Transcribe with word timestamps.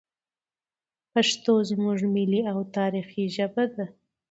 پښتو 1.13 1.53
زموږ 1.69 1.97
ملي 2.15 2.41
او 2.51 2.59
تاریخي 2.77 3.23
ژبه 3.35 3.63
ده. 3.75 3.85